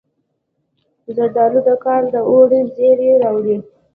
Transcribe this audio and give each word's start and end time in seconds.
زردالو 1.15 1.59
د 1.67 1.69
کال 1.83 2.03
د 2.13 2.15
اوړي 2.29 2.59
زیری 2.75 3.09
راوړي. 3.23 3.57